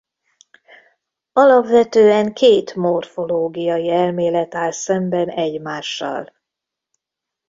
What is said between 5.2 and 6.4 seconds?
egymással.